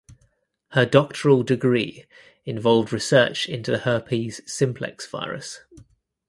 [0.69, 2.05] Her doctoral degree
[2.43, 5.59] involved research into the Herpes simplex virus.